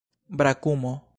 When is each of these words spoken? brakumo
brakumo 0.29 1.01